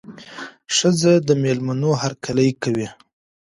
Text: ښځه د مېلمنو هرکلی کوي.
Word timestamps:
ښځه 0.75 1.13
د 1.27 1.29
مېلمنو 1.43 1.91
هرکلی 2.01 2.49
کوي. 2.63 2.87